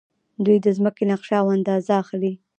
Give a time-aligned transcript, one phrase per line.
[0.45, 2.33] دوی د ځمکې نقشه او اندازه اخلي.